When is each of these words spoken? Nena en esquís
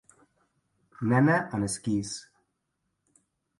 Nena 1.09 1.35
en 1.59 1.69
esquís 1.69 2.17